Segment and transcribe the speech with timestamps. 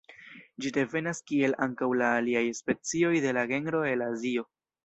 [0.63, 4.49] Ĝi devenas kiel ankaŭ la aliaj specioj de la genro el Azio.